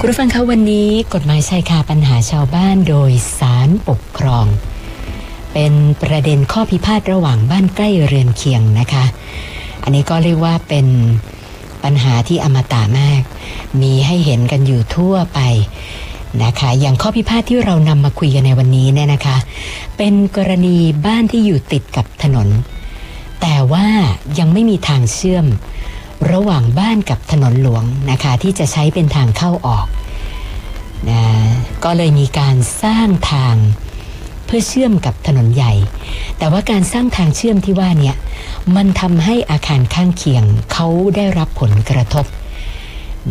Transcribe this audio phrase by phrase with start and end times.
[0.00, 4.46] คุณผู้ฟังคะวันนี้กฎหมายชายคาปัญหาชาวบ้านโดยสารปกครอง
[5.52, 9.04] เป็นประเด็นข้อพิพาทระหว่างบ้านใกล้เรือนเคียงนะคะ
[9.82, 10.86] อันนี้ก็เรียกว่าเป็น
[11.84, 13.22] ปัญหาที่อมตะมาก
[13.82, 15.40] มีให้เห็นกันอยู่ทั่วไป
[16.44, 19.36] นะคะ อย่างข้อพิพาทที่เรานำมาคุยกันในวันนี้เนี่ยนะคะ
[19.96, 20.76] เป็นกรณี
[21.06, 22.48] บ้านที่อยู่ติดกับถนน
[23.40, 23.86] แต่ว่า
[24.38, 25.46] ยังไม่มีทางเชื่อม
[26.32, 29.86] ระหว่างบ้านกับถนนหลวงนะคะที่จะใช้เป็นทางเข้าออก
[31.10, 31.22] นะ
[31.84, 33.56] ก็เลยมีการสร้างทาง
[34.44, 35.72] เพื่อเชื่อมกับถนนใหญ่
[36.38, 38.16] แต่ว่าการสร้างทางเชื่อมที่ว่าเนี่ย
[38.76, 40.86] มันทำให้อาคารข้างเคียงเขา
[41.16, 42.26] ได้รับผลกระทบ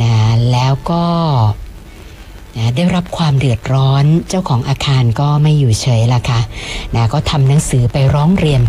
[0.01, 0.13] นะ
[0.51, 1.05] แล้วก็
[2.57, 6.39] นะได้รับความเดือดร้อนเจ้าของอาคารก็ไม่อยู่เฉยละค่ะ
[6.95, 8.61] นะก็ทำหนังสือไปร้องเรียน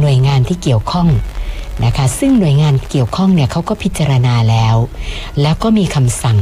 [0.00, 1.08] หน่วยงานที่เกี่ยวข้อง
[1.84, 4.76] นะคะ ซึ่งหน่วยงานเกี่ยวข้องเนี่ยเขาก็พิจารณาแล้ว
[5.42, 6.38] แล้วก็มีคำสั่ง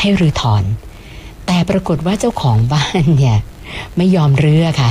[0.00, 0.64] ให้รื้อถอน
[1.46, 3.36] แต่ปรากฏว่าเจ้าของบ้านเนี่ย
[3.96, 4.90] ไม่ยอมเรือค่ะ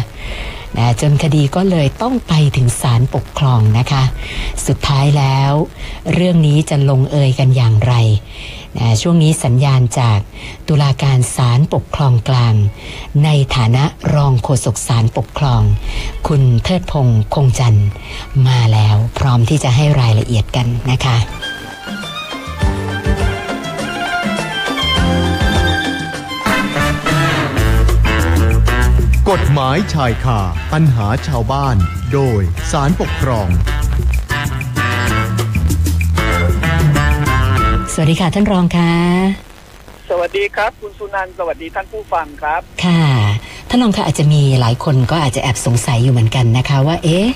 [0.78, 4.04] นะจนคดีก็เลยต้องไปถึงศาลปกครองนะคะ
[4.68, 5.52] สุดท้ายแล้ว
[6.14, 7.94] เรื่องนี้จะลงเอยกันอย่างไร
[9.02, 10.20] ช่วงนี้สัญญาณจาก
[10.68, 12.56] ตุลาการศาลปกครองกลาง
[13.24, 13.84] ในฐานะ
[14.16, 15.62] รองโฆษกศาลปกครอง
[16.28, 17.88] คุณเทิดพงษ์คงจันทร์
[18.48, 21.18] มาแล้วพร้อมที่จะให้รายละเอียดกันนะคะ
[29.30, 30.40] กฎหมายชายคา
[30.74, 31.78] ปัญหาชาวบ้าน
[32.14, 33.48] โดยสารปกครอง
[37.94, 38.92] สวัสดีค่ะท่านรองค่ะ
[40.09, 43.03] สวัสดีครับ คุณสุนันท์สวัสดีท่านผู้ฟังครับ ค่ะ
[43.70, 47.28] ท่านรองค่ะอาจจะมีหลายคนก็อาจจะแอบสงสัยอยู่เหมือนกันนะคะ ว่า เอ๊ะ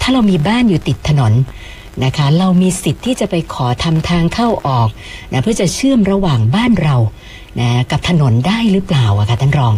[0.00, 1.32] ถ้าเรามีบ้านอยู่ติดถนน
[2.04, 4.88] นะคะ เรามีสิทธิ์ที่จะไปขอทำทางเข้าออก
[5.32, 6.96] นะเพื่อจะเชื่อมระหว่างบ้านเรา
[7.60, 9.74] นะกับถนนได้หรือเปล่าอะคะท่านรอง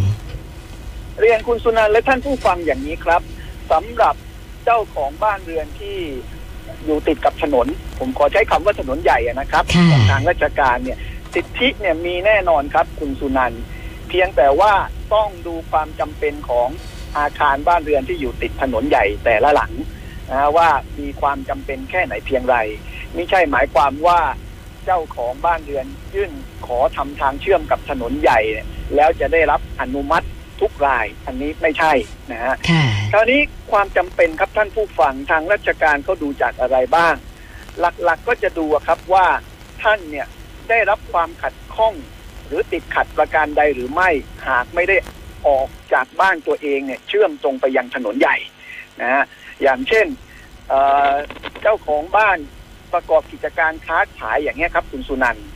[1.21, 3.23] เรียนคุณสุนันท์และท่านผู้ฟังอย่างนี้ครับ
[3.71, 4.15] สำหรับ
[4.65, 5.99] เจ้าของบ้านเรือนที่
[6.85, 7.67] อยู่ติดกับถนน
[7.99, 10.99] ผมขอใช้คำว่าถนนใหญ่อะนะครับค่ะของทางราชการเนี่ย
[11.35, 13.63] สิทธิเนี่ยมีแน่นอนครับคุณสุนันท์
[14.09, 14.73] เพียงแต่ว่า
[15.15, 16.69] ต้องดูความจำเป็นของ
[17.19, 19.73] อาคารบ้านเรือนที่อยู่ติดถนนใหญ่แต่ละหลัง
[20.31, 20.69] นะฮะว่า
[20.99, 22.57] มีความจำเป็นแค่ไหนเพียงไร
[23.15, 24.21] ไม่ใช่หมายความว่า
[24.85, 26.33] เจ้าของบ้านเรือนยื่น
[26.67, 30.27] ขอทำทางเชื่อมกับถนนใหญ่เนี่ยแล้วจะได้รับอนุมัติ
[30.61, 31.93] ทุกราย อันนี้ไม่ใช่
[32.33, 32.83] นะฮะค่ะ
[33.13, 33.41] คราวนี้
[33.73, 37.15] ความจำเป็นครับท่านผู้ฟังทางราชการเขาดูจากอะไรบ้าง
[37.81, 39.27] หลักๆก็จะดูอะครับว่า
[39.83, 40.27] ท่านเนี่ย
[40.69, 41.95] ได้รับความขัดข้อง
[42.47, 44.11] หรือติดขัดประการใดหรือไม่
[44.49, 44.97] หากไม่ได้
[45.47, 48.37] ออกจากบ้านตัวเองเนี่ยเชื่อมตรงไปยังถนนใหญ่
[49.01, 49.25] นะฮะ
[49.63, 50.07] อย่างเช่น
[50.69, 51.13] เอ่อ
[51.63, 52.39] เจ้าของบ้าน
[52.93, 55.47] ประกอบกิจการค้าขายอย่างเงี้ยครับ คุณสุนันท์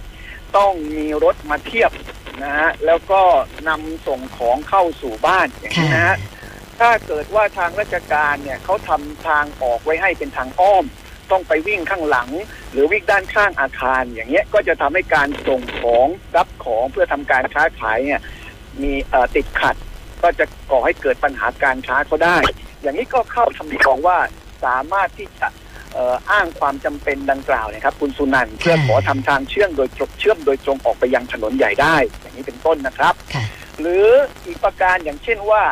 [0.56, 1.90] ต้องมีรถมาเทียบ
[2.42, 3.22] นะฮะแล้วก็
[3.68, 6.16] นำส่งของเข้าสู่บ้านอย่างนี้นะฮะ
[6.80, 10.84] ถ้าเกิดว่าทางราชการเนี่ยเขาทำทางออกไว้ให้เป็นทางอ้อม
[11.30, 12.30] ต้องไปวิ่งข้างหลัง
[12.72, 16.06] หรือวิ่งด้านข้างอาคารอย่างเงี้ยก็จะทำให้การส่งของ
[16.36, 18.20] รับของเพื่อทำการค้าขายเนี่ย
[18.82, 19.76] มีเอ่อติดขัด
[20.22, 22.36] ก็จะก่อให้เกิดปัญหาการค้าเขาได้
[22.82, 24.18] อย่างนี้ก็เข้าทำนองว่า
[24.64, 33.44] สามารถที่จะเอ่ออ้างความจำเป็นดังกล่าวเนะครับคุณสุนันท์เพื่อขอทำทางเชื่อมโดยตรงเชื่อมโดยตรงออกไปยังถนนใหญ่ได้ อย่างนี้เป็นต้นนะครับค่ะ
[33.80, 34.06] หรือ
[34.46, 35.62] อีกประการอย่างเช่นว่า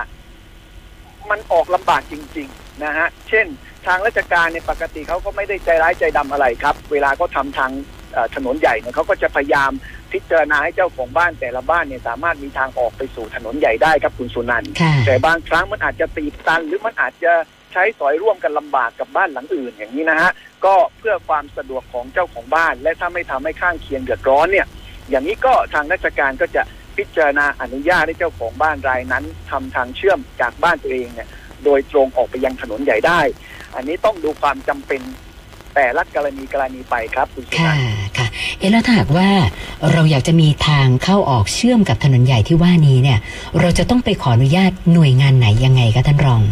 [1.31, 3.47] มันออกลำบากจริง ๆ นะฮะ เช่น
[3.87, 7.71] ทางราชการเนี่ยปกติเขาก็ไม่ได้ใจร้ายใจดำอะไรครับ เวลาเขาทำทาง
[8.12, 9.71] เอ่อถนนใหญ่เนี่ยเขาก็จะพยายาม
[10.12, 20.31] พิจารณาให้เจ้าของบ้านแต่ละบ้านเนี่ยสามารถมีทางออกไปสู่ถนนใหญ่ได้ครับคุณสุนันท์ค่ะแต่บางครั้งมันอาจจะตีบตันหรือมันอาจจะใช้สอยร่วมกันลำบากกับบ้านหลังอื่นอย่างนี้นะฮะ
[20.65, 24.67] ก็เพื่อความสะดวกของเจ้าของบ้าน และถ้าไม่ทำให้ข้างเคียงเดือดร้อนเนี่ย
[25.11, 26.63] อย่างนี้ก็ทางราชการก็จะ
[26.97, 31.29] พิจารณาอนุญาตให้เจ้าของบ้านรายนั้นทำทางเชื่อมจากบ้านตัวเองเนี่ย
[31.65, 33.21] โดยตรงออกไปยังถนนใหญ่ได้
[33.75, 35.01] อันนี้ต้องดูความจำเป็น
[35.75, 37.79] แต่ละกรณีกรณีไปครับคุณสุนัค่ะน
[38.19, 38.27] ค่ะ
[38.59, 39.29] เอ๊ะแล้วถ้าหากว่า
[39.93, 43.19] เราอยากจะมีทางเข้าออกเชื่อมกับถนนใหญ่ที่ว่านี้เนี่ย
[43.61, 46.43] เราจะต้องไปขออนุญาตหน่วยงานไหนยังไงคะท่านรอง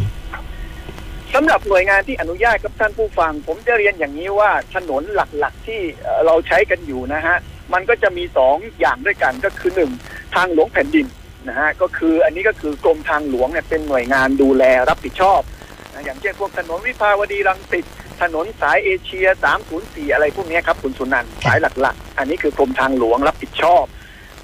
[1.34, 5.81] สำหรับหน่วยงานที่อนุญาตกับท่านผู้ฟัง ผมจะเรียนอย่างนี้ว่าถนนหลักๆที่
[6.26, 7.36] เราใช้กันอยู่นะฮะ
[7.72, 9.90] มันก็จะมีสองอย่างด้วยกันก็คือหนึ่ง
[10.34, 11.06] ทางหลวงแผ่นดิน
[11.48, 15.40] นะฮะก็คืออันนี้ก็คือกรมทางหลวงเนี่ยเป็นหน่วยงานดูแลรับผิดชอบ
[15.92, 17.84] นะอย่างเช่นพวกถนนวิภาวดีรังสิต
[18.22, 19.26] ถนนสายเอเชีย
[19.70, 23.84] 304 อะไรพวกนี้ครับคุณสุนันท์สายหลักๆ อันนี้คือกรมทางหลวงรับผิดชอบ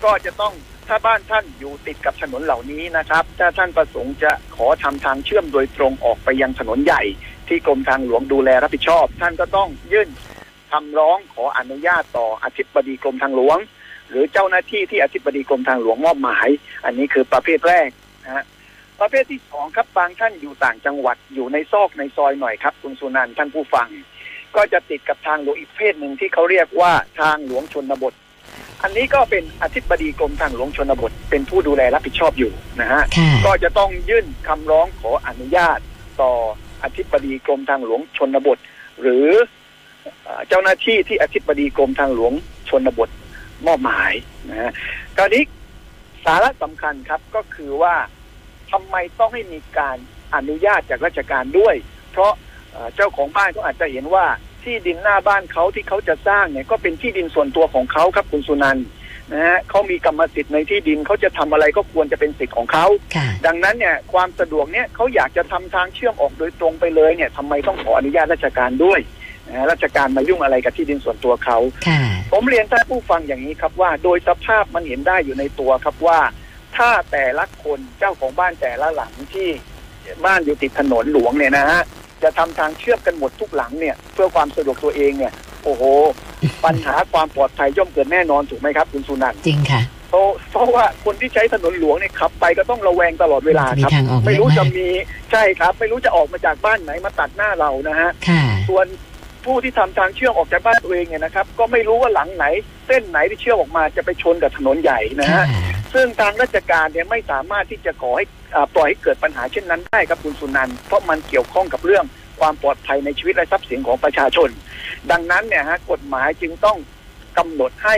[0.05, 0.53] ก็จะต้อง
[0.93, 7.03] ถ้าบ้านท่านอยู่ติดกับถนนเหล่านี้นะครับ ถ้าท่านประสงค์จะขอทำทางเชื่อมโดยตรงออกไปยังถนนใหญ่
[7.49, 10.09] ที่กรมทางหลวงดูแลรับผิดชอบ ท่านก็ต้องยื่น
[10.73, 13.59] คำร้องขออนุญาตต่ออธิบดีกรมทางหลวง
[14.11, 16.49] หรือเจ้าหน้าที่ที่อธิบดีกรมทางหลวงมอบหมาย
[16.85, 17.89] อันนี้คือประเภทแรก
[18.25, 18.45] นะฮะ
[19.01, 23.89] ประเภทที่สองครับบางท่านอยู่ต่างจังหวัดอยู่ในซอกในซอยหน่อยครับคุณสุนันท์ท่านผู้ฟัง
[24.57, 28.15] ก็จะติดกับทางหลวงอีกเพศหนึ่งที่เขาเรียกว่าทางหลวงชนบท
[28.83, 35.79] อันนี้ก็เป็นอธิบดีกรมทางหลวงชนบท เป็นผู้ดูแลรับผิดชอบอยู่นะฮะค่ะก็จะต้องยื่นคำร้องขออนุญาต
[36.21, 36.33] ต่อ
[36.83, 38.59] อธิบดีกรมทางหลวงชนบท
[39.01, 39.27] หรือ
[40.23, 42.33] เอ่อเจ้าหน้าที่ที่อธิบดีกรมทางหลวง
[42.69, 43.09] ชนบท
[43.67, 44.13] มอบหมาย
[44.51, 44.73] นะฮะ
[45.17, 45.43] คราวนี้
[46.25, 47.95] สาระสำคัญครับก็คือว่า
[48.73, 49.97] ทำไมต้องให้มีการ
[50.35, 51.75] อนุญาตจากราชการด้วย
[52.13, 52.33] เพราะ
[52.73, 54.27] เอ่อเจ้าของบ้านก็อาจจะเห็นว่า
[54.65, 58.87] ที่ดินหน้าบ้านเขาที่เขาจะสร้างเนี่ยก็เป็นที่ดินส่วนตัวของเขาครับคุณสุนันท์
[59.33, 62.87] นะฮะเขามีกรรมสิทธิ์ในที่ดินเขาจะทำอะไรก็ควรจะเป็นสิทธิ์ของเขา
[63.17, 69.01] ค่ะดังนั้นเนี่ยความสะดวกเนี่ยเขาอยากจะทำทางเชื่อมออกโดยตรงไปเลยเนี่ยทำไมต้องขออนุญาตราชการด้วย
[69.49, 71.59] นะฮะราชการมายุ่งอะไรกับที่ดินส่วนตัวเขา
[71.89, 72.03] ค่ะ
[72.33, 76.21] ผมเรียนท่านผู้ฟังอย่างนี้ครับว่าโดยสภาพมันเห็นได้อยู่ในตัวครับว่า
[76.77, 79.49] ถ้าแต่ละคนเจ้าของบ้านแต่ละหลังที่
[80.25, 81.83] บ้านอยู่ติดถนนหลวงเนี่ยนะฮะ
[82.23, 85.33] จะทำทางเชื่อมกันหมดทุกหลังเนี่ย เพื่อความสะดวกตัวเองเนี่ย
[85.65, 85.83] โอ้โห
[86.65, 94.89] ปัญหาความปลอดภัยย่อมเกิดแน่นอนถูกไหมครับ คุณสุนันท์จริงค่ะเพราะเพราะว่าคนที่ใช้ถนนหลวงเนี่ยขับไปก็ต้องระแวงตลอดเวลามีครับทางออกไม่เยอะรู้จะมากมี
[95.31, 98.87] ใช่ครับ ไม่รู้จะออกมาจากบ้านไหนมาตัดหน้าเรานะฮะค่ะส่วน
[99.45, 102.45] ผู้ที่ทำทางเชื่อมออกจากบ้านตัวเองเนี่ยนะครับ ก็ไม่รู้ว่าหลังไหน
[102.87, 112.05] เส้นไหนที่เชื่อมออกมาจะไปชนกับถนนใหญ่นะค่ะฮะ ซึ่งทางราชการเนี่ยไม่สามารถที่จะขอให้อ่าปล่อยให้เกิดปัญหาเช่นนั้นได้ครับคุณสุนันท์เพราะมันเกี่ยวข้องกับเรื่อง
[112.41, 114.49] ความปลอดภัยในชีวิตและทรัพย์สินของประชาชน
[115.11, 116.79] ดังนั้นเนี่ยฮะกฎหมายจึงต้อง
[117.39, 117.97] กำหนดให้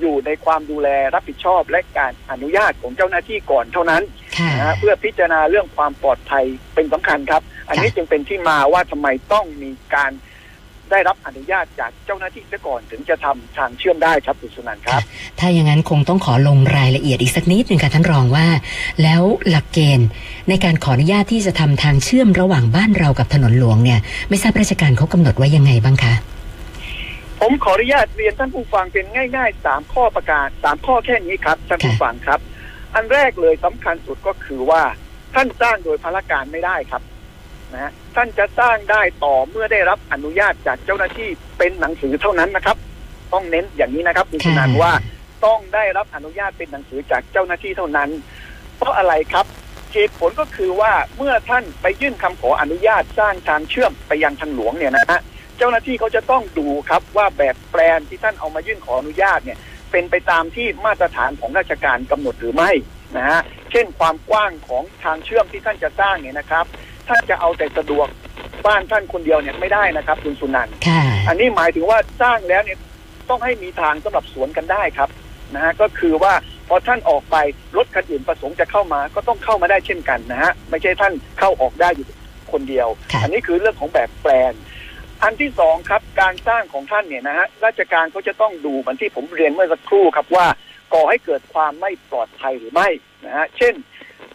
[0.00, 4.02] อยู่ในความดูแลรับผิดชอบและการอนุญาตของเจ้าหน้าที่ก่อนเท่านั้น
[4.38, 6.44] ค่ะนะฮะเพื่อพิจารณาเรื่องความปลอดภัย
[6.74, 10.12] เป็นสำคัญครับ อันนี้ค่ะจึงเป็นที่มาว่าทำไมต้องมีการ
[10.92, 15.00] ได้รับอนุญาตจากเจ้าหน้าที่เสียก่อนถึงจะทำทางเชื่อมได้ครับคุณสุนันท์ครับ
[15.38, 18.46] ถ้าอย่างนั้นคงต้องขอลงรายละเอียดอีกสักนิดหนึ่งค่ะท่านรองว่า
[19.02, 20.08] แล้วหลักเกณฑ์
[20.48, 26.14] ในการขออนุญาตที่จะทำทางเชื่อมระหว่างบ้านเรากับถนนหลวงเนี่ย ไม่ทราบราชการเขากำหนดไว้ยังไงบ้างคะ
[27.40, 29.06] ผมขออนุญาตเรียนท่านผู้ฟังเป็น
[29.36, 32.40] ง่ายๆสามข้อประการสามข้อแค่นี้ครับท่านผู้ฟังครับ
[32.94, 34.82] อันแรกเลยสำคัญสุดก็คือว่า
[35.34, 37.02] ท่านสร้างโดยพละการไม่ได้ครับ
[37.72, 41.28] นะฮะท่านจะสร้างได้ต่อเมื่อได้รับอนุญาตจากเจ้าหน้าที่
[41.58, 42.76] เป็นหนังสือเท่านั้นนะครับ
[43.32, 44.92] ต้องเน้นอย่างนี้นะครับคุณสุนันว่า
[45.46, 48.10] ต้องได้รับอนุญาตเป็นหนังสือจากเจ้าหน้าที่เท่านั้น
[48.78, 49.46] เพราะอะไรครับ
[49.92, 55.20] เหตุผลก็คือว่าเมื่อท่านไปยื่นคำขออนุญาตสร้างทางเชื่อมไปยังทางหลวงเนี่ยนะฮะ
[55.58, 59.58] เจ้าหน้าที่เขาจะต้องดูครับว่าแบบแปลนที่ท่านเอามายื่นขออนุญาตเนี่ย
[59.90, 62.70] เป็นไปตามที่มาตรฐานของราชการกำหนดหรือไม่
[63.16, 63.40] นะฮะ
[63.70, 66.64] เช่นความกว้างของทางเชื่อมที่ท่านจะสร้างเนี่ยนะครับ
[67.12, 68.06] ท่านจะเอาแต่สะดวก
[68.66, 72.78] บ้านท่านคนเดียวเนี่ยไม่ได้นะครับคุณสุนันท์ค่ะอันนี้หมายถึงว่าสร้างแล้วเนี่ย
[73.28, 75.08] ต้องให้มีทางสำหรับสวนกันได้ครับ
[75.54, 76.32] นะฮะก็คือว่า
[76.68, 77.36] พอท่านออกไป
[77.76, 82.06] รถคันอื่นประสงค์จะเข้ามาก็ต้องเข้ามาได้เช่นกันนะฮะไม่ใช่ท่านเข้าออกได้อยู่
[82.52, 84.54] คนเดียวค่ะอันนี้คือเรื่องของแบบแปลน
[85.22, 90.46] อันที่สองครับการสร้างของท่านเนี่ยนะฮะราชการเขาจะต้องดูเหมือนที่ผมเรียนเมื่อสักครู่ครับว่า
[90.94, 92.88] ก่อให้เกิดความไม่ปลอดภัยหรือไม่
[93.24, 93.74] นะฮะเช่น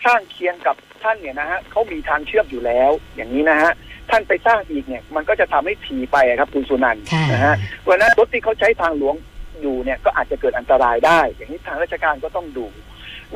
[0.04, 3.72] ข้างเคียงกับท่านเนี่ยนะฮะเขามีทางเชื่อมอยู่แล้ว อย่างนี้นะฮะ
[4.10, 9.16] ท่านไปสร้างอีกเนี่ย มันก็จะทำให้ถี่ไปอะครับคุณสุนันท์ค่ะนะฮะเพราะฉะนั้นรถที่เขาใช้ทางหลวง
[9.62, 12.66] อยู่เนี่ยก็อาจจะเกิดอันตรายได้ อย่างนี้ทางราชการก็ต้องดู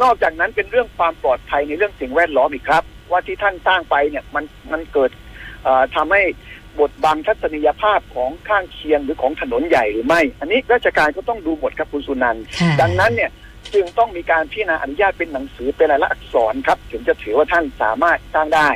[0.02, 5.12] นอกจากนั้นเป็นเรื่องความปลอดภัยในเรื่องสิ่งแวดล้อมอีกครับ ว่าที่ท่านสร้างไปเนี่ยมันมันเกิด
[5.64, 6.22] เอ่อทำให้
[6.80, 13.32] บทบังทัศนียภาพของข้างเคียงหรือของถนนใหญ่หรือไม่ อันนี้ราชการก็ต้องดูหมดครับคุณสุนันท์ค่ะดังนั้นเนี่ย
[13.74, 18.70] จึงต้องมีการพิจารณาอนุญาตเป็นหนังสือเป็นลายลักษณ์อักษรครับ ถึงจะถือว่าท่านสามารถสร้างได้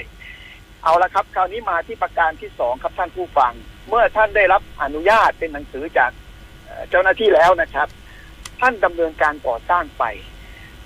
[0.83, 3.53] เอาละครับ คราวนี้มาที่ประการที่สองครับท่านผู้ฟัง
[3.89, 6.11] เมื่อท่านได้รับอนุญาตเป็นหนังสือจาก
[6.89, 7.87] เจ้าหน้าที่แล้วนะครับ
[8.61, 10.03] ท่านดำเนินการก่อสร้างไป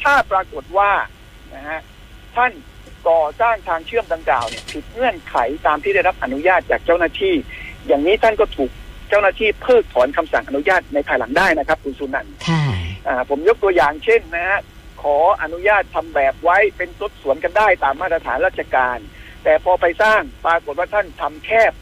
[0.04, 0.92] ถ้าปรากฏว่า
[1.54, 1.80] นะฮะ
[2.36, 2.52] ท่าน
[3.10, 5.36] ก่อสร้างทางเชื่อมดังกล่าวเนี่ยผิดเงื่อนไข
[5.68, 7.34] ตามที่ได้รับอนุญาตจากเจ้าหน้าที่
[7.88, 8.72] อย่างนี้ท่านก็ถูก
[9.10, 12.59] เจ้าหน้าที่เพิกถอนคำสั่งอนุญาตในภายหลังได้นะครับ คุณสุนันท์ค่ะ
[13.30, 14.60] ผมยกตัวอย่างเช่นนะฮะ
[15.02, 18.98] ขออนุญาตทำแบบไว้เป็นรถสวนกันได้ตามมาตรฐานราชการ
[19.44, 21.74] แต่พอไปสร้างปรากฏว่าท่านทำแคบ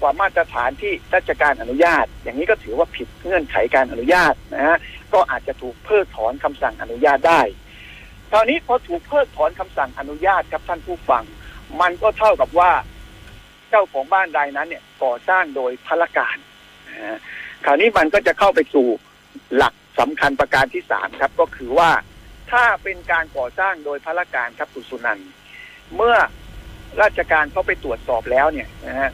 [0.00, 4.76] กว่ามาตรฐานที่ราชการอนุญาต อย่างนี้ก็ถือว่าผิดเงื่อนไขการอนุญาตนะฮะ
[5.14, 7.40] ก็อาจจะถูกเพิกถอนคำสั่งอนุญาตได้
[8.30, 11.24] คราวนี้พอถูกเพิกถอนคำสั่งอนุญาตครับท่านผู้ฟัง
[11.80, 12.72] มันก็เท่ากับว่า
[13.70, 16.36] เจ้าของบ้านรายนั้นเนี่ยก่อสร้างโดยพลการ
[16.88, 17.18] นะฮะ
[17.64, 18.86] คราวนี้มันก็จะเข้าไปสู่
[19.56, 21.90] หลัก สำคัญประการที่สามครับก็คือว่า
[22.50, 25.28] ถ้าเป็นการก่อสร้างโดยพลการครับคุณสุนันท์
[25.96, 26.16] เมื่อ
[27.02, 29.10] ราชการเขาไปตรวจสอบแล้วเนี่ยนะฮะ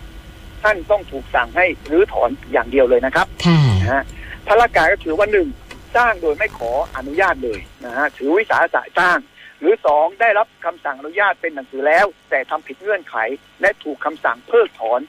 [0.63, 4.03] ท่านต้องถูกสั่งให้รื้อถอนอย่างเดียวเลยนะครับค่ะนะฮะ
[4.49, 5.49] พลการก็ถือว่าหนึ่ง
[5.97, 9.19] สร้างโดยไม่ขออนุญาตเลยนะฮะถือวิสาสะสร้าง
[9.61, 13.17] หรือสองได้รับคำสั่งอนุญาตเป็นหนังสือแล้ว แต่ทำผิดเงื่อนไข
[13.61, 15.01] และถูกคำสั่งเพิกถอน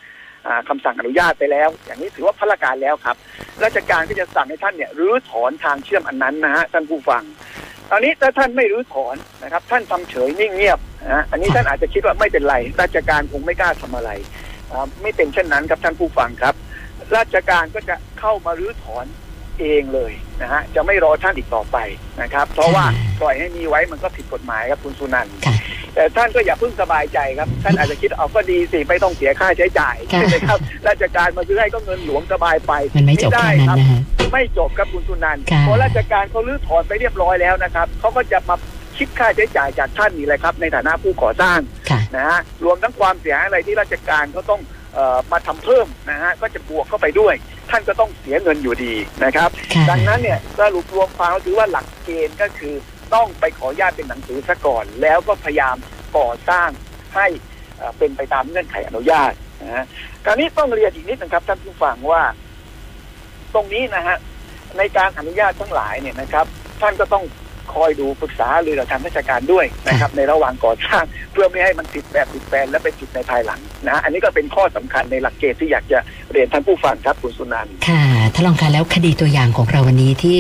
[0.48, 3.16] อาคำสั่งอนุญาตไปแล้ว อย่างนี้ถือว่าพลการแล้วครับ
[3.64, 7.24] ราชการก็จะสั่งให้ท่านเนี่ยรื้อถอนทางเชื่อมอันนั้นนะฮะท่านผู้ฟัง
[7.92, 10.80] ตอนนี้ถ้าท่านไม่รื้อถอนนะครับ ท่านทำเฉยนิ่งเงียบ
[11.12, 14.12] นะอันนี้ท่านอาจจะคิดว่าไม่เป็นไร ราชการคงไม่กล้าทำอะไร
[15.02, 16.56] ไม่เป็นเช่นนั้นครับท่านผู้ฟังครับ
[17.16, 19.06] ราชการก็จะเข้ามารื้อถอน
[19.60, 21.78] เองเลย นะฮะจะไม่รอท่านอีกต่อไป
[22.22, 22.86] นะครับ เพราะว่า
[23.22, 25.56] ปล่อยให้มีไว้มันก็ผิดกฎหมายครับคุณสุนันท์ค่ะ
[25.96, 34.02] แต่ท่านก็อย่าเพิ่งสบายใจครับ ท่านอาจจะคิดเอาก็ดีสิไม่ต้องเสียค่าใช้จ่ายค่ะใช่ไหมครับราชการมาซื้อให้ก็เงินหลวงสบายไปมันไม่จบด้แค่นั้นครับนะฮะ
[34.34, 38.56] ไม่จบครับคุณสุนันท์ค่ะเพราะราชการเขาลื้อถอนไปเรียบร้อยแล้วนะครับเขาก็จะมา
[38.98, 44.75] คิดค่าใช้จ่ายจากท่านนี่แหละครับ ในฐานะผู้ก่อสร้างค่ะนะฮะรวมทั้งความเสียหายอะไรที่ราชการเขาต้องเอ่อ
[45.32, 47.34] มาทำเพิ่มนะฮะก็จะบวกเข้าไปด้วย
[47.70, 52.76] ท่านก็ต้องเสียเงินอยู่ดีนะครับค่ะดังนั้นเนี่ยสรุปรวมความก็คือว่าหลักเกณฑ์ก็คือ
[53.14, 55.76] ต้องไปขออนุญาตเป็นหนังสือซะก่อน แล้วก็พยายาม
[56.18, 56.70] ก่อสร้าง
[57.16, 57.28] ให้
[57.78, 59.86] เอ่อเป็นไปตามเงื่อนไขอนุญาตนะฮะ
[60.26, 62.22] คราวนี้ต้องเรียนอีกนิดนะครับท่านผู้ฟังว่า
[63.54, 64.18] ตรงนี้นะฮะ
[64.78, 66.46] ในการอนุญาตทั้งหลายเนี่ยนะครับ
[66.82, 67.24] ท่านก็ต้อง
[67.74, 71.04] คอยดูปรึกษาหรือทางราชการด้วยนะครับ ในระหว่างก่อสร้าง
[71.34, 76.00] เพื่อไม่ให้มันติดแบบติดแปลนและไปติดในภายหลังนะอันนี้ก็เป็นข้อสำคัญในหลักเกณฑ์ที่อยากจะ
[76.32, 78.04] เรียนท่านผู้ฟังครับคุณสุนันท์ค่ะ
[78.34, 80.40] ท่านรองคะแล้วคดีตัวอย่างของเราวันนี้ที่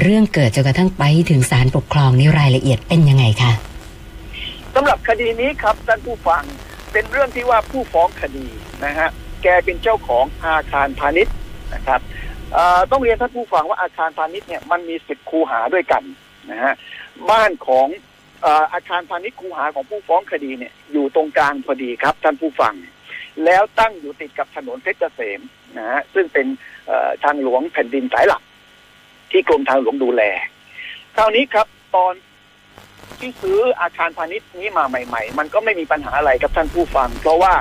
[0.00, 3.52] เรื่องเกิดจนกระทั่งไปถึงศาลปกครองนี่รายละเอียดเป็นยังไงคะ
[4.74, 6.42] สำหรับคดีนี้ครับท่านผู้ฟัง
[6.92, 8.46] เป็นเรื่องที่ว่าผู้ฟ้องคดี
[8.84, 9.08] นะฮะ
[9.42, 11.34] แกเป็นเจ้าของอาคารพาณิชย์
[11.74, 12.00] นะครับ
[12.52, 16.02] เอ่อต้องเรียนท่านผู้ฟังว่าอาคารพาณิชย์เนี่ยมันมีสิบคูหาด้วยกัน
[16.50, 16.74] นะฮะ
[17.30, 17.88] บ้านของ
[18.72, 22.74] อาคารพาณิชย์คูหาของผู้ฟ้องคดีเนี่ยอยู่ตรงกลางพอดีครับ ท่านผู้ฟัง
[23.44, 25.40] แล้วตั้งอยู่ติดกับถนนเพชรเกษม
[25.78, 26.46] นะฮะซึ่งเป็น
[27.24, 28.42] ทางหลวงแผ่นดินสายหลัก
[29.30, 30.22] ที่กรมทางหลวงดูแล
[31.16, 32.14] คราวนี้ครับตอน
[33.18, 37.54] ที่ซื้ออาคารพาณิชย์นี้มาใหม่ ๆ มันก็ไม่มีปัญหาอะไรครับท่านผู้ฟัง เพราะว่า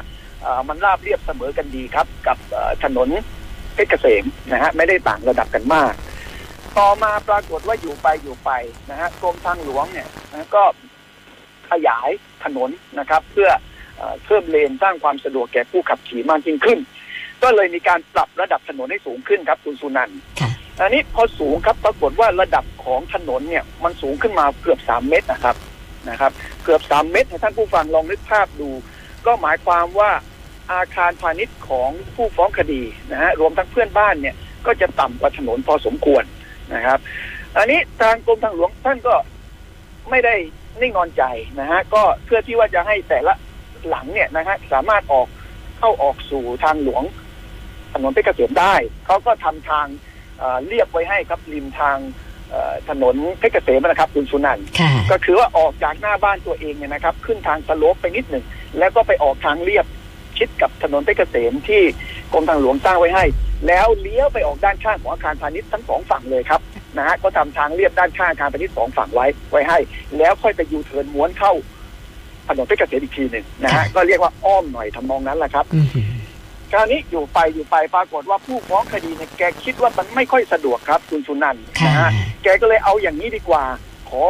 [0.68, 2.38] มันราบเรียบเสมอกันดีครับ กับ
[2.84, 3.10] ถนน
[3.74, 5.94] เพชรเกษมนะฮะไม่ได้ต่างระดับกันมาก
[6.80, 8.52] ต่อมาปรากฏว่าอยู่ไปอยู่ไป
[8.90, 10.64] นะฮะกรมทางหลวงเนี่ยนะก็
[11.72, 12.10] ขยาย
[12.44, 12.70] ถนน
[13.00, 13.50] นะครับ เพื่อ
[13.98, 16.80] เอ่อเพิ่มเลนสร้างความสะดวกแก่ผู้ขับขี่มากยิ่งขึ้น
[17.44, 20.50] ก็เลยมีการปรับระดับถนนให้สูงขึ้นครับคุณสุนันท์ค่ะ
[20.82, 25.56] อันนี้พอสูงครับปรากฏว่าระดับของถนนเนี่ยมันสูงขึ้นมาเกือบสามเมตรนะครับ
[26.10, 26.32] นะครับ
[26.64, 28.70] เกือบสามเมตรให้ท่านผู้ฟังลองนึกภาพดู
[29.26, 30.12] ก็หมายความว่า
[30.72, 32.82] อาคารพาณิชย์ของผู้ฟ้องคดี
[33.12, 36.24] นะฮะรวมทั้งเพื่อนบ้านเนี่ยก็จะต่ำกว่าถนนพอสมควร
[36.74, 37.00] นะครับ
[37.58, 39.16] อันนี้ทางกรมทางหลวงท่านก็
[40.10, 40.36] ไม่ได้
[40.82, 41.24] นิ่งนอนใจ
[41.60, 43.34] นะฮะก็เพื่อที่ว่าจะให้แต่ละ
[43.90, 45.28] หลังเนี่ยนะฮะสามารถออก
[45.80, 47.04] เข้าออกสู่ทางหลวง
[47.94, 49.88] ถนนเพชรเกษมได้เขาก็ทำทาง
[50.38, 51.98] เอ่อเรียบไว้ให้ครับริมทาง
[52.50, 58.46] เอ่อถนนเพชรเกษมนะครับคุณสุนันท์ค่ะก็คือว่าออกจากหน้าบ้านตัวเองเนี่ยนะครับ ขึ้นทางสโลปไปนิดหนึ่ง
[58.80, 59.86] แล้วก็ไปออกทางเรียบ
[60.38, 61.82] ชิดกับถนนเพชรเกษมที่
[62.34, 63.26] กรมทางหลวงสร้างไว้ให้
[63.68, 66.62] แล้วเลี้ยวไปออกด้านข้างของอาคารพาณิชย์ทั้งสองฝั่งเลยครับ
[66.98, 69.78] นะฮะก็ทำทางเรียบด้านข้างอาคารพาณิชย์สองฝั่งไว้ไว้ให้
[70.18, 71.54] แล้วค่อยไปยูเทิร์นม้วนเข้า
[72.48, 76.08] ถนนเพชรเกษมอีกทีหนึ่งนะฮะก็เรียกว่าอ้อมหน่อยทำนองนั้นแหละครับอือหือ
[76.72, 82.10] คราวนี้อยู่ไปอยู่ไปปรากฏว่าผู้ฟ้องคดีเนี่ยแกคิดว่ามันไม่ค่อยสะดวกครับ คุณสุนันท์ค่ะนะฮะ
[82.44, 83.64] แกก็เลยเอาอย่างนี้ดีกว่า
[84.10, 84.24] ขอ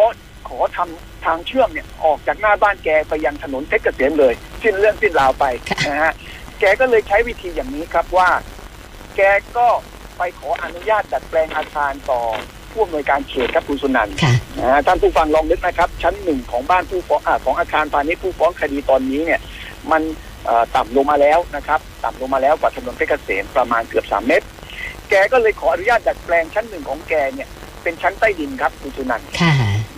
[0.47, 5.45] ขอทำทางเชื่อมเนี่ยออกจากหน้าบ้านแกไปยังถนนเพชรเกษมเลย สิ้นเรื่องสิ้นราวไป
[5.87, 6.13] นะฮะ
[6.59, 8.29] แกก็เลยใช้วิธีอย่างนี้ครับว่า
[9.17, 9.21] แก
[9.57, 9.67] ก็
[10.17, 12.21] ไปขออนุญาตดัดแปลงอาคารต่อ
[12.71, 19.39] ผู้อำนวยการเขตครับคุณสุนันท์ค่ะนะฮะท่านผู้ฟังลองนึกนะครับ ชั้นหนึ่งของบ้านผู้ฟ้องอาของอาคารพาณิชย์ผู้ฟ้องคดีตอนนี้เนี่ย
[19.91, 20.01] มัน
[20.45, 24.45] เอ่อต่ำลงมาแล้วนะครับ ต่ำลงมาแล้วกว่าถนนเพชรเกษมประมาณเกือบสามเมตร
[25.09, 27.49] แกก็เลยขออนุญาตดัดแปลงชั้นหนึ่งของแกเนี่ย
[27.83, 29.53] เป็นชั้นใต้ดินครับคุณสุนันท์ค่ะ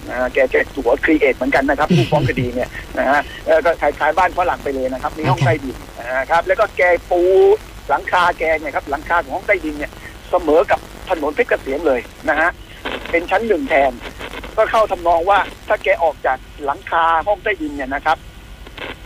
[0.10, 5.76] นะฮะแกจะตัวครีเอทเหมือนกันนะครับผู้ฟ้องคดีเนี่ยนะฮะเอ่อก็คล้ายๆบ้านฝรั่งไปเลยนะครับ มีห้องใต้ดิน
[6.18, 7.22] นะครับ แล้วก็แกปู
[7.90, 9.92] หลังคาแกเนี่ยครับหลังคาของห้องใต้ดินเนี่ย
[10.30, 10.80] เสมอกับ
[11.10, 12.50] ถนนเพชรเกษมเลยนะฮะ
[13.12, 13.92] เป็นชั้นหนึ่งแทน
[14.58, 18.18] ก็เข้าทำนองว่าถ้าแกออกจากหลังคาห้องใต้ดินเนี่ยนะครับ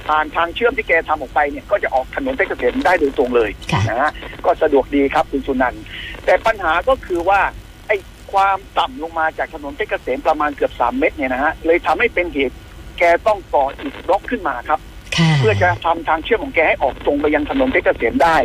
[0.08, 4.12] ผ่านทางเชื่อมที่แกทำออกไปเนี่ยก็จะออกถนนเพชรเกษมได้โดยตรงเลยค่ะนะฮะ
[4.46, 5.84] ก็สะดวกดีครับคุณสุนันท์
[6.26, 7.42] แต่ปัญหาก็คือว่า
[7.88, 7.96] ไอ้
[8.34, 12.58] ความต่ำลงมาจากถนนเพชรเกษมประมาณเกือบสามเมตรเนี่ยนะฮะเลยทำให้เป็นเหตุ
[13.00, 14.80] แกต้องก่ออิฐบล็อกขึ้นมาครับ
[15.18, 18.38] ค่ะเพื่อจะทำทางเชื่อมของแกให้ออกตรงไปยังถนนเพชรเกษมได้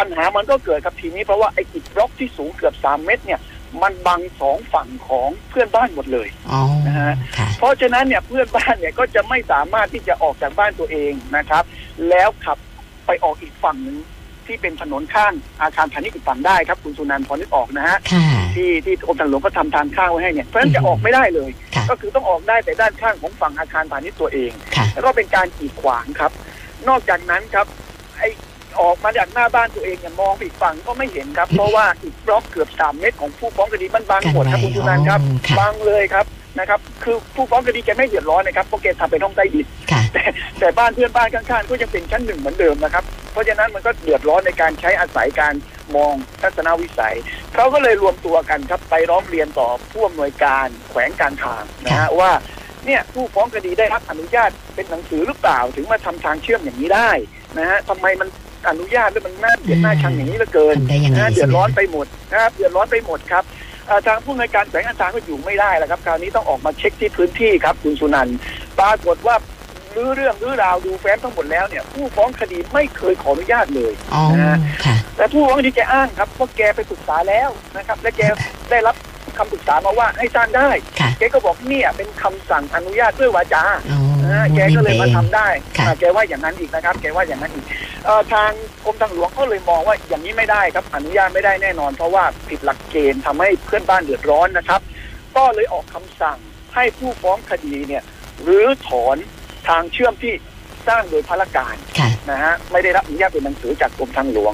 [0.00, 3.40] ปัญหามันก็เกิดครับทีนี้เพราะว่าไอ้อิฐบล็อกที่สูงเกือบสามเมตรเนี่ย
[3.82, 11.64] มันบังสองฝั่งของเพื่อนบ้านหมดเลยอ๋อนะฮะค่ะเพราะฉะนั้นเนี่ยเพื่อนบ้านเนี่ยก็จะไม่สามารถที่จะออกจากบ้านตัวเองนะครับ
[12.08, 12.58] แล้วขับ
[13.06, 13.98] ไปออกอีกฝั่งหนึ่ง
[14.46, 18.26] ทที่เป็นถนนข้างอาคารพาณิชย์อีกฝั่งได้ครับ คุณสุนันท์พอนึกออกนะฮะค่ะ
[18.56, 26.32] ที่ที่กรมทางหลวงก็ทำทางข้างไว้ให้เนี่ยเพราะฉะนั้นจะออกไม่ได้เลยค่ะก็คือต้องออกได้แต่ด้านข้างของฝั่งอาคารพาณิชย์ตัวเองค่ะแล้วก็เป็นการกีดขวางครับ
[26.88, 27.66] นอกจากนั้นครับ
[28.18, 28.22] ไอ
[28.80, 36.26] ออกมาจากหน้าบ้านตัวเองเนี่ยมองไปอีกฝั่งก็ไม่เห็นครับ เพราะว่าอีกบล็อกเกือบสามเมตรของผู้ฟ้องคดีมันบังหมดครับคุณสุนันท์ครับอ๋อค่ะบังเลยครับ
[36.58, 40.24] นะครับคือผู้ฟ้องคดีแกไม่เดือดร้อนนะครับเพราะแกทำเป็นห้องใต้ดินค่ะแต่
[40.58, 45.54] แต่บ้านเพื่อนบ้านข้างๆก็ยังเป็นชั้นหนึ่งเหมือนเดิมนะครับ เพราะฉะนั้นมันก็เดือดร้อนในการใช้อาศัยการ
[45.96, 47.16] มองทัศนวิสัย
[47.54, 52.30] เขาก็เลยรวมตัวกันครับไปร้องเรียนต่อผู้อำนวยการแขวงการทางนะฮะว่า
[52.86, 57.10] เนี่ยผู้ฟ้องคดีได้รับอนุญาตเป็นหนังสือหรือเปล่าถึงมาทำทางเชื่อมอย่างนี้ได้
[57.58, 58.28] นะฮะทำไมมัน
[58.68, 63.44] อนุญาตแล้วมันน่าเกลียดน่าชังอย่างนี้เหลือเกินทำได้ยังไงนะเดืใช่อดไหมร้อนไปหมดนะครับเดือดร้อนไปหมดครับ
[63.86, 68.36] เอ่อทางผู้อำนวยการแขวงการทางก็อยู่ไม่ได้แล้วครับ คราวนี้ต้องออกมาเช็คที่พื้นที่ครับ คุณสุนันท์
[68.78, 69.36] ปรากฏว่า
[69.96, 78.22] รื้อเรื่องรื้อราวดูแฟ้มทั้งหมดแล้วเนี่ย ผู้ฟ้องคดีไม่เคยขออนุญาตเลยอ๋อนะฮะค่ะแต่ผู้ฟ้องคดีแกอ้างครับว่าแกไปปรึกษาแล้วนะครับ และแก
[78.70, 78.94] ได้รับ
[79.36, 85.48] คำปรึกษามาว่าให้สร้างได้ค่ะแกก็บอกเนี่ยเป็นคำสั่งอนุญาตด้วยวาจาอ๋อ นะฮะแกก็เลยมาทำได้
[85.78, 87.64] ค่ะอ่าแกว่าอย่างนั้นอีกนะครับ แกว่าอย่างนั้นอีก
[88.04, 88.50] เอ่อทาง
[88.84, 94.80] กรมทางหลวงก็เลยมองว่าอย่างนี้ไม่ได้ครับ อนุญาตไม่ได้แน่นอน เพราะว่าผิดหลักเกณฑ์ทำให้เพื่อนบ้านเดือดร้อนนะครับ
[95.36, 96.38] ก็เลยออกคำสั่ง
[96.74, 98.02] ให้ผู้ฟ้องคดีเนี่ย
[98.42, 99.16] หรือถอน
[99.68, 100.34] ทางเชื่อมที่
[100.88, 104.52] สร้างโดยพลการค่ะนะฮะไม่ได้รับอนุญาตเป็นหนังสือจากกรมทางหลวง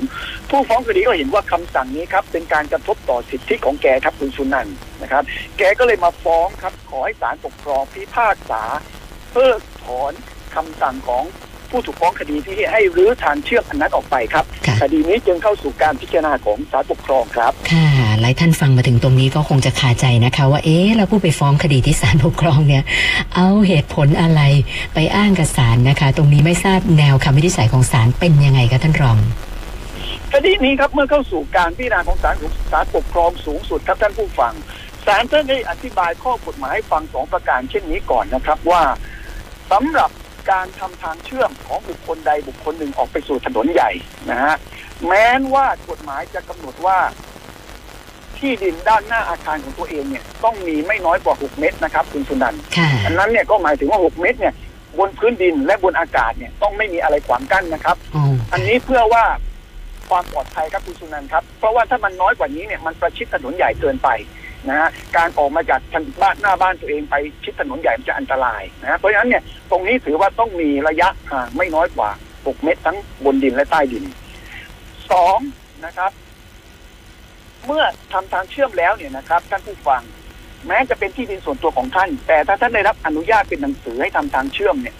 [0.50, 5.22] ผู้ฟ้องคดีก็เห็นว่าคำสั่งนี้ครับ เป็นการกระทบต่อสิทธิของแกครับคุณสุนันท์นะครับ
[5.58, 8.62] แกก็เลยมาฟ้องครับ ขอให้ศาลปกครองพิพากษา
[9.05, 10.12] เพิกถอน
[10.54, 11.24] คำสั่งของ
[11.70, 17.88] ผู้ถูกฟ้องคดีที่ให้รื้อทางเชื่อมอันนั้นออกไปครับค่ะคดีนี้จึงเข้าสู่การพิจารณาของศาลปกครองครับ ค่ะ
[18.20, 22.82] หลายท่านฟังมาถึงตรงนี้ก็คงจะคาใจนะคะ ว่าเอ๊ะแล้วผู้ไปฟ้องคดีที่ศาลปกครองเนี่ย
[23.34, 24.40] เอาเหตุผลอะไร
[24.94, 29.18] ไปอ้างกับศาลนะคะ ตรงนี้ไม่ทราบแนวคำวินิจฉัยของศาลเป็นยังไงคะท่านรอง
[30.32, 32.34] คดีนี้ครับเมื่อเข้าสู่การพิจารณาของศาล
[32.72, 34.52] ศาลปกครองสูงสุดครับท่านผู้ฟัง
[35.06, 38.82] ศาลท่านได้อธิบายข้อกฎหมายให้ฟังสองประการเช่นนี้ก่อนนะครับว่า
[39.72, 40.10] สำหรับ
[40.50, 43.90] การทำทางเชื่อมของบุคคลใดบุคคลหนึ่งออกไปสู่ถนนใหญ่
[44.30, 44.54] นะฮะ
[45.06, 46.98] แม้นว่ากฎหมายจะกำหนดว่า
[48.38, 54.54] ที่ดินด้านหน้าอาคารของตัวเองเนี่ย ต้องมีไม่น้อยกว่า 6 เมตรนะครับ คุณสุนันท์ค่ะอันนั้นเนี่ยก็หมายถึงว่า 6 เมตรเนี่ย
[54.98, 59.24] บนพื้นดินและบนอากาศเนี่ยต้องไม่มีอะไรขวางกั้นนะครับอ๋ออันนี้เพื่อว่า
[60.08, 64.08] ความปลอดภัยครับคุณสุนันท์ครับ เพราะว่าถ้ามันน้อยกว่านี้เนี่ยมันประชิดถนนใหญ่เกินไป
[64.68, 74.04] นะฮะการออกมาจากทางบ้านหน้าบ้านตัวเองไปชิดถนนใหญ่มันจะอันตรายนะฮะเพราะฉะนั้นเนี่ยตรงนี้ถือว่าต้องมีระยะห่างไม่น้อยกว่า 6 เมตรทั้งบนดินและใต้ดิน
[75.10, 75.38] สอง
[75.84, 76.12] นะครับ
[77.66, 80.02] เมื่อทำทางเชื่อมแล้วเนี่ยนะครับท่านผู้ฟัง
[80.66, 84.96] แม้จะเป็นที่ดินส่วนตัวของท่าน แต่ถ้าท่านได้รับอนุญาตเป็นหนังสือให้ทำทางเชื่อมเนี่ย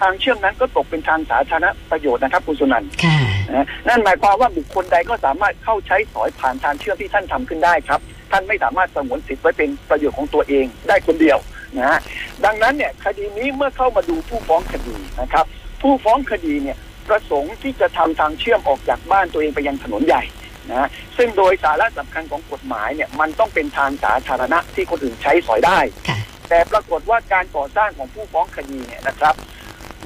[0.00, 3.18] ทางเชื่อมนั้นก็ตกเป็นทางสาธารณประโยชน์นะครับคุณสุนันท์ค่ะ
[3.54, 11.38] นะนั่นหมายความว่าบุคคลใดก็สามารถเข้าใช้สอยผ่านทางเชื่อมที่ท่านทำขึ้นได้ครับ ท่านไม่สามารถสงวนสิทธิ์ไว้เป็นประโยชน์ของตัวเองได้คนเดียว
[11.78, 11.98] นะฮะ
[12.44, 15.44] ดังนั้นเนี่ยคดีนี้เมื่อเข้ามาดูผู้ฟ้องคดีนะครับ
[15.82, 16.76] ผู้ฟ้องคดีเนี่ย
[17.08, 20.22] ประสงค์ที่จะทำทางเชื่อมออกจากบ้านตัวเองไปยังถนนใหญ่
[20.70, 29.34] นะฮะซึ่งโดยสาระสำคัญของกฎหมายเนี่ยมันต้องเป็นทางสาธารณะที่คนอื่นใช้สอยได้ค่ะแต่ปรากฏว่าการก่อสร้างของผู้ฟ้องคดีเนี่ยนะครับ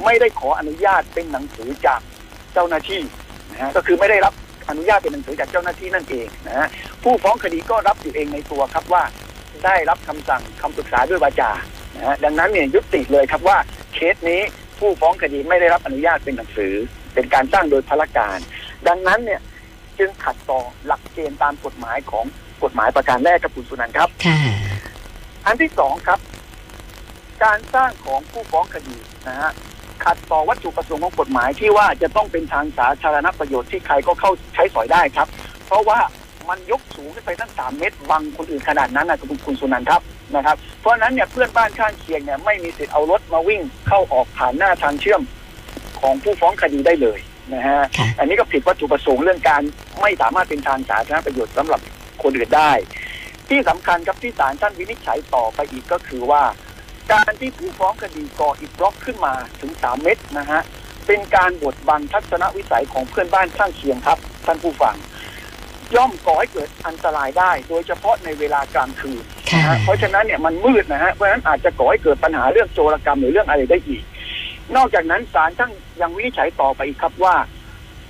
[0.05, 2.01] ไม่ได้ขออนุญาตเป็นหนังสือจาก
[2.53, 3.03] เจ้าหน้าที่
[3.51, 4.35] นะฮะก็คือไม่ได้รับ
[4.69, 6.69] อนุญาตเป็นหนังสือจากเจ้าหน้าที่นั่นเองนะฮะ
[7.03, 9.03] ผู้ฟ้องคดีก็รับอยู่เองในตัวครับว่า
[9.65, 11.51] ได้รับคำสั่งคำปรึกษาด้วยวาจา
[11.97, 13.59] นะฮะดังนั้นเนี่ยยุติเลยครับว่า
[13.95, 14.41] เคสนี้
[14.79, 16.75] ผู้ฟ้องคดีไม่ได้รับอนุญาตเป็นหนังสือ
[17.15, 18.39] เป็นการสร้างโดยพลการ
[18.89, 19.41] ดังนั้นเนี่ย
[19.99, 22.25] จึงขัดต่อหลักเกณฑ์ตามกฎหมายของ
[22.63, 24.39] กฎหมายประการแรกครับคุณสุนันท์ครับค่ะ
[25.47, 26.19] อันที่สองครับ
[27.45, 28.97] การสร้างของผู้ฟ้องคดี
[29.29, 29.51] นะฮะ
[30.05, 35.29] ขัดต่อวัตถุประสงค์ของกฎหมายที่ว่าจะต้องเป็นทางสาธารณประโยชน์ที่ใครก็เข้าใช้สอยได้ครับ
[35.67, 35.99] เพราะว่า
[36.49, 40.03] มันยกสูงขึ้นไปตั้งสามเมตรบังคนอื่นขนาดนั้นนะคุณคุณสุนันท์ครับ
[40.37, 45.21] นะครับ เพราะฉะนั้นเนี่ยเพื่อนบ้านข้างเคียงเนี่ยไม่มีสิทธิ์เอารถมาวิ่งเข้าออกผ่านหน้าทางเชื่อม
[46.01, 47.19] ของผู้ฟ้องคดีได้เลย
[47.55, 49.63] นะฮะค่ะอันนี้ก็ผิดวัตถุประสงค์เรื่องการ
[50.01, 51.81] ไม่สามารถเป็นทางสาธารณประโยชน์สำหรับ
[52.23, 52.73] คนอื่นได้
[53.49, 56.43] ที่สำคัญครับที่ศาลท่านวินิจฉัยต่อไปอีกก็คือว่า
[57.13, 60.61] การที่ผู้ฟ้องคดีก่ออิฐบล็อกขึ้นมาถึงสามเมตรนะฮะ
[61.07, 64.97] เป็นการบดบังทัศนวิสัยของเพื่อนบ้านข้างเคียงครับ ท่านผู้ฟัง
[65.95, 74.03] ย่อมก่อให้เกิดอันตรายได้ โดยเฉพาะในเวลากลางคืนค่ะนะฮะเพราะฉะนั้นเนี่ยมันมืดนะฮะเพราะฉะนั้นอาจจะก่อให้เกิดปัญหาเรื่องโจรกรรมหรือเรื่องอะไรได้อีก
[74.77, 77.37] นอกจากนั้นศาลท่านยังวินิจฉัยต่อไปอีกครับว่า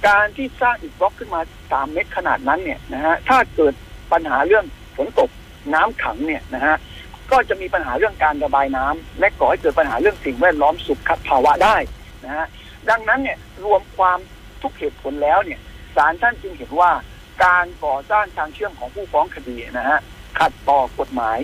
[0.07, 3.75] การที่สร้างอิฐบล็อกขึ้นมาสามเมตรขนาดนั้นเนี่ยนะฮะถ้าเกิด
[4.13, 4.65] ปัญหาเรื่อง
[4.97, 5.31] ฝนตก
[5.75, 6.77] น้ำขังเนี่ยนะฮะ
[7.31, 11.77] ก็จะมีปัญหาเรื่องการระบายน้ำและก่อให้เกิดปัญหาเรื่องสิ่งแวดล้อมสุขภาวะได้
[12.25, 12.47] นะฮะ
[12.91, 14.19] ดังนั้นเนี่ยรวมความ
[14.63, 15.61] ทุกเหตุผลแล้วเนี่ย
[15.97, 16.91] ศาลท่านจึงเห็นว่า
[17.45, 19.99] การก่อสร้างทางเชื่อมของผู้ฟ้องคดีนะฮะ
[20.39, 21.39] ขัดต่อกฎหมาย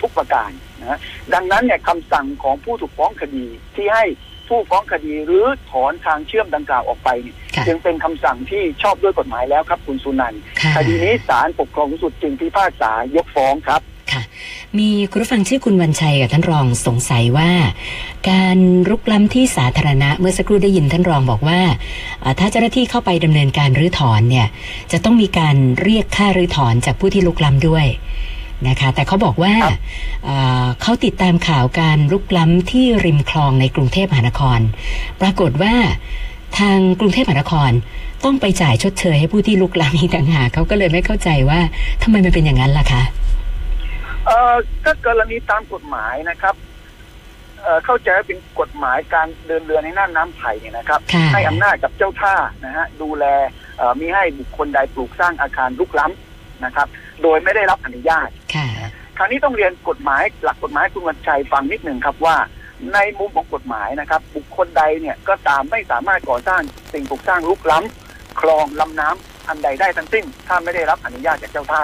[0.00, 0.98] ทุกประการนะฮะ
[1.34, 4.04] ดังนั้นเนี่ยคำสั่งของผู้ถูกฟ้องคดีที่ให้
[4.48, 13.80] ผู้ฟ้องคดีหรือถอนทางเชื่อมดังกล่าวออกไปเนี่ยค่ะจึงเป็นคำสั่งที่ชอบด้วยกฎหมายแล้วครับคุณสุนันท์ค่ะคดีนี้ศาลปกครองสูงสุดจึงพิพากษายกฟ้องครับ
[14.14, 14.22] ค่ะ
[14.78, 17.50] มีคุณผู้ฟังชื่อคุณวันชัยกับท่านรองสงสัยว่า
[18.30, 21.60] การรุกล้ำที่สาธารณะเมื่อสักครู่ได้ยินท่านรองบอกว่า
[22.22, 24.46] อ่าถ้าเจ้าหน้าที่เข้าไปดำเนินการรื้อถอนเนี่ย
[24.92, 27.86] จะต้องมีการเรียกค่ารื้อถอนจากผู้ที่ลุกล้ำด้วย
[28.68, 29.78] นะคะแต่เขาบอกว่าครับ
[30.28, 34.60] อ่าเขาติดตามข่าวการรุกล้ำที่ริมคลองในกรุงเทพมหานคร
[35.20, 35.74] ปรากฏว่า
[36.58, 37.70] ทางกรุงเทพมหานคร
[38.24, 41.60] ต้องไปจ่ายชดเชยให้ผู้ที่ลุกล้ำอีกต่างหากเขาก็เลยไม่เข้าใจว่า
[42.02, 43.02] ทำไมมันเป็นอย่างนั้นล่ะคะ
[44.26, 46.54] เอ่อถ้ากรณีตามกฎหมายนะครับ
[47.60, 52.34] เอ่อเข้าใจว่าเป็นกฎหมายการเดินเรือในน่านน้ำไทยเนี่ยนะครับ ค่ะ ให้อำนาจกับเจ้าท่า
[52.64, 53.24] นะฮะดูแล
[53.78, 56.88] เอ่อมีให้บุคคลใดปลูกสร้างอาคารลุกล้ำนะครับ
[57.22, 58.66] โดยไม่ได้รับอนุญาต ค่ะ
[59.18, 62.36] คราวนี้ต้องเรียนกฎหมายหลักกฎหมายคุณวันชัยฟังนิดหนึ่งครับว่า
[62.94, 71.82] ในมุมของกฎหมายนะครับ บุคคลใดเนี่ยก็ตามไม่สามารถก่อสร้างสิ่งปลูกสร้างลุกล้ำคลองลำน้ำอันใดได้ทั้งสิ้น ถ้าไม่ได้รับอนุญาตจากเจ้าท่า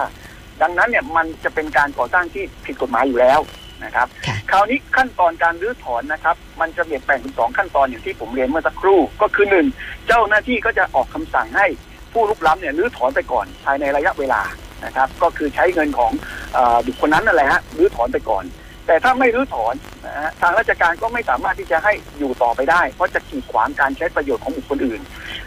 [0.62, 3.40] ดังนั้นเนี่ยมันจะเป็นการก่อสร้างที่ผิดกฎหมายอยู่แล้ว
[3.84, 9.66] นะครับค่ะคราวนี้ขั้นตอนการรื้อถอนนะครับ มันจะเปลี่ยนแปลงเป็นสองขั้นตอนอย่างที่ผมเรียนเมื่อสักครู่ ก็คือหนึ่ง
[10.06, 11.66] เจ้าหน้าที่ก็จะออกคำสั่งให้
[12.12, 14.42] ผู้ลุกล้ำเนี่ยรื้อถอนไปก่อนภายในระยะเวลา
[14.84, 16.12] นะครับ ก็คือใช้เงินของ
[16.54, 18.44] เออบุคคลนั้นนั่นแหละฮะรื้อถอนไปก่อน
[18.86, 19.74] แต่ถ้าไม่รื้อถอน
[20.06, 25.00] นะฮะทางราชการก็ไม่สามารถที่จะให้อยู่ต่อไปได้ เพราะจะกีดขวางการใช้ประโยชน์ของบุคคลอื่น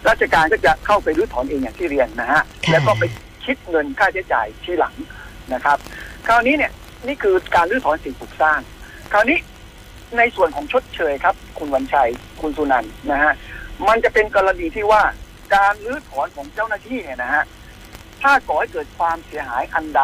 [0.10, 3.04] ราชการก็จะเข้าไปรื้อถอนเองอย่างที่เรียนนะฮะค่ะแล้วก็ไป
[3.46, 4.96] คิดเงินค่าใช้จ่ายทีหลัง
[5.54, 5.78] นะครับ
[6.28, 6.72] คราวนี้เนี่ย
[7.08, 8.60] นี่คือการรื้อถอนสิ่งปลูกสร้าง
[9.12, 9.38] คราวนี้
[10.18, 12.10] ในส่วนของชดเชยครับ คุณวันชัย
[12.42, 13.34] คุณสุนันนะฮะ
[13.88, 15.04] มันจะเป็นกรณีที่ว่า
[15.56, 17.44] การรื้อถอนของเจ้าหน้าที่เนี่ยนะฮะ
[18.22, 20.04] ถ้าก่อให้เกิดความเสียหายอันใด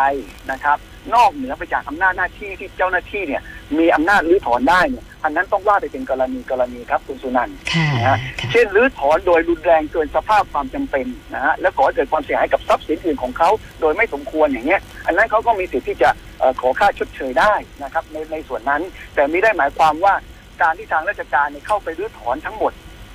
[0.52, 0.78] นะครับ
[1.14, 3.44] นอกเหนือไปจากอำนาจหน้าที่ที่เจ้าหน้าที่เนี่ย
[3.78, 13.50] มีอำนาจรื้อถอนได้เนี่ยอันนั้นต้องว่าไปเป็นกรณีกรณีครับคุณสุนันท์ค่ะนะฮะค่ะเช่นรื้อถอนโดยรุนแรงเกินสภาพความจำเป็นนะฮะและก่อให้เกิดความเสียหายกับทรัพย์สินอื่นของเขา
[13.82, 17.54] โดยไม่สมควรอย่างเงี้ย อันนั้นเขาก็มีสิทธิ์ที่จะเอ่อขอค่าชดเชยได้
[17.84, 18.82] นะครับในในส่วนนั้น
[19.16, 20.14] แต่ไม่ได้หมายความว่า
[20.62, 22.72] การที่ทางราชการเนี่ยเข้าไปรื้อถอนทั้งหมด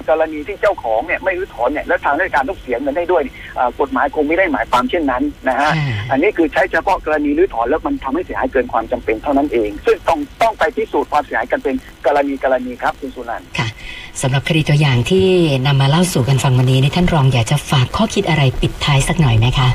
[0.08, 11.74] กรณีที่เจ้าของเนี่ยไม่รื้อถอนเนี่ยแล้วทางราชการต้องเสียเงินได้ด้วยเนี่ยเอ่อกฎหมายคงไม่ได้หมายความเช่นนั้นนะฮะค่ะอันนี้คือใช้เฉพาะกรณีรื้อถอนแล้วมันทำให้เสียหายเกินความจำเป็นเท่านั้นเอง ซึ่งต้องต้องไปพิสูจน์ความเสียหายกันเป็น
[12.06, 13.68] กรณีกรณีครับคุณสุนันท์ค่ะ
[14.22, 15.26] สำหรับคดีตัวอย่างที่
[15.66, 19.68] นำมาเล่าสู่กันฟังวันนี้นี่ท่านรองอยากจะฝากข้อคิดอะไรปิดท้ายสักหน่อยไหมคะ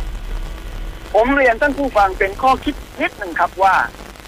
[1.14, 3.74] ผมเรียนท่านผู้ฟังเป็นข้อคิดนิดหนึ่งครับว่า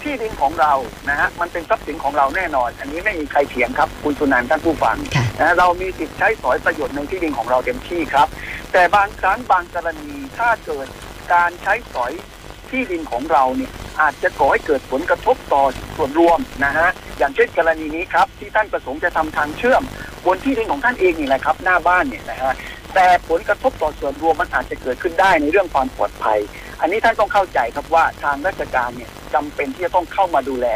[0.04, 0.72] ที่ดินของเรา
[1.08, 8.28] นะฮะมันเป็นทรัพย์สินของเราแน่นอน อันนี้ไม่มีใครเถียงครับ คุณสุนันท์ท่านผู้ฟังค่ะนะเรามีสิทธิ์ใช้สอยประโยชน์ในที่ดินของเราเต็มที่ครับ
[8.72, 10.86] แต่บางครั้งบางกรณีถ้าเกิด
[11.32, 12.12] การใช้สอย
[12.70, 15.62] ที่ดินของเราเนี่ยอาจจะก่อให้เกิดผลกระทบต่อ
[15.96, 16.88] ส่วนรวมนะฮะ
[17.18, 19.82] อย่างเช่นกรณีนี้ครับ ที่ท่านประสงค์จะทำทางเชื่อม
[20.26, 22.52] บนที่ดินของท่านเองนี่แหละครับ หน้าบ้านเนี่ยนะฮะ
[22.94, 26.38] แต่ผลกระทบต่อส่วนรวมมันอาจจะเกิดขึ้นได้ในเรื่องความปลอดภัย
[26.82, 30.66] อันนี้ท่านต้องเข้าใจครับว่าทางราชการเนี่ยจำเป็นที่จะต้องเข้ามาดูแล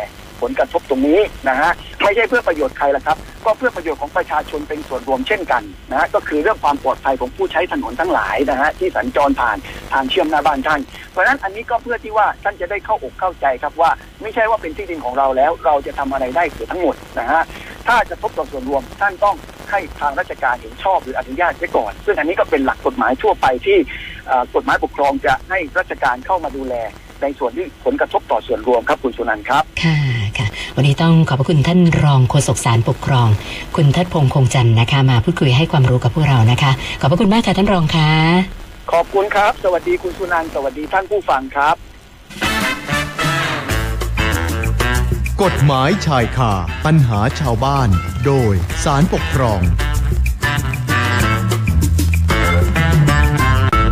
[0.41, 1.71] ผลกระทบตรงนี้นะฮะ
[2.03, 9.57] ไม่ใช่เพื่อประโยชน์ใครละครับ ก็เพื่อประโยชน์ของประชาชนเป็นส่วนรวมเช่นกันนะฮะก็คือเรื่องความปลอดภัยของผู้ใช้ถนนทั้งหลายนะฮะที่สัญจรผ่าน
[9.93, 13.91] ทางเชื่อมหน้าบ้านท่าน เพราะฉะนั้นอันนี้ก็เพื่อที่ว่าท่านจะได้เข้าอกเข้าใจครับว่า
[14.23, 17.43] ไม่ใช่ว่าเป็นที่ดินของเราแล้ว เราจะทำอะไรได้เสียทั้งหมดนะฮะ
[17.87, 19.37] ถ้าจะทบต่อส่วนรวมท่านต้อง
[19.71, 23.79] ให้ทางราชการเห็นชอบหรืออนุญาตไว้ก่อน ซึ่งอันนี้ก็เป็นหลักกฎหมายทั่วไปที่
[24.55, 26.75] กฎหมายปกครองจะให้ราชการเข้ามาดูแล
[27.23, 29.99] ในส่วนที่ผลกระทบต่อส่วนรวมครับคุณสุนันท์ครับค่ะ
[30.39, 33.29] ค่ะวันนี้ต้องขอบพระคุณท่านรองโฆษกสารปกครอง
[33.77, 38.11] คุณทัดพงษ์คงจันทร์นะคะ มาพูดคุยให้ความรู้กับพวกเรานะคะ ขอบพระคุณมากค่ะท่านรองค่ะ
[38.93, 41.77] ขอบคุณครับ สวัสดีคุณสุนันท์สวัสดีท่านผู้ฟังครับ
[45.43, 46.53] กฎหมายชายคา
[46.87, 47.89] ปัญหาชาวบ้าน
[48.27, 49.61] โดยสารปกครอง